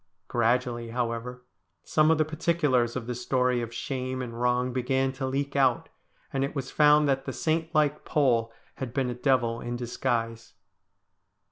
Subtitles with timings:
[0.27, 1.43] Gradually, however,
[1.83, 5.89] some of the particulars of the story of shame and wrong began to leak out,
[6.33, 10.55] and it was found that the saint like Pole had been a devil in disguise.